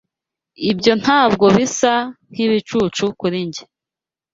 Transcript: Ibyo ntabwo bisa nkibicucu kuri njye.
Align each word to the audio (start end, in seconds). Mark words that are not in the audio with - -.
Ibyo 0.71 0.93
ntabwo 1.01 1.45
bisa 1.55 1.93
nkibicucu 2.31 3.03
kuri 3.19 3.37
njye. 3.47 3.63